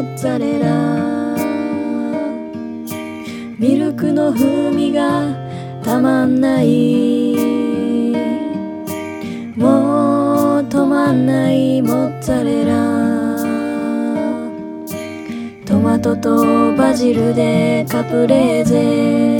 [0.00, 1.24] ッツァレラ
[3.58, 5.34] ミルクの風味が
[5.82, 7.34] たまんない。
[9.56, 12.74] もう止まんないモッツァレラ。
[15.64, 19.33] トマトとバジルでカプレーゼ。